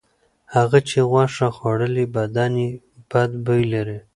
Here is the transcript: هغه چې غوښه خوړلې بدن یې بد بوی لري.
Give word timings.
هغه 0.55 0.79
چې 0.89 0.97
غوښه 1.09 1.47
خوړلې 1.57 2.05
بدن 2.15 2.53
یې 2.63 2.69
بد 3.11 3.31
بوی 3.45 3.63
لري. 3.73 3.99